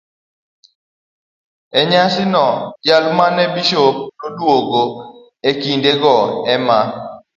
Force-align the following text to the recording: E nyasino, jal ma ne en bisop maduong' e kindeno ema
E 1.79 1.81
nyasino, 1.91 2.45
jal 2.85 3.05
ma 3.17 3.25
ne 3.35 3.43
en 3.47 3.53
bisop 3.55 3.95
maduong' 4.19 4.97
e 5.47 5.51
kindeno 5.61 6.15
ema 6.53 6.79